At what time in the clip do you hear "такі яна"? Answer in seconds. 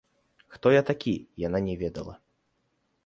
0.87-1.61